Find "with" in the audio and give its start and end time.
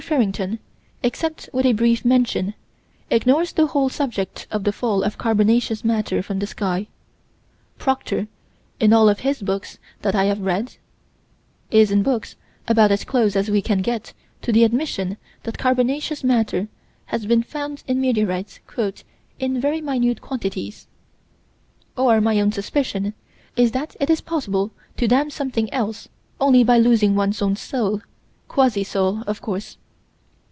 1.53-1.63